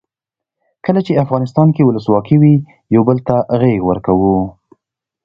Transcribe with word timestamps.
کله 0.85 0.99
چې 1.05 1.21
افغانستان 1.23 1.67
کې 1.75 1.83
ولسواکي 1.85 2.37
وي 2.41 2.55
یو 2.95 3.01
بل 3.07 3.17
ته 3.27 3.35
غیږ 3.61 3.79
ورکوو. 3.85 4.37